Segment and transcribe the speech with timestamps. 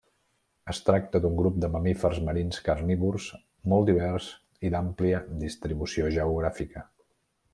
[0.71, 3.27] Es tracta d'un grup de mamífers marins carnívors
[3.73, 4.31] molt divers
[4.69, 6.87] i d'àmplia distribució geogràfica.